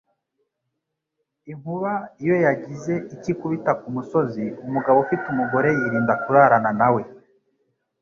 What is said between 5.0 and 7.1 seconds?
ufite umugore yirinda kurarana nawe,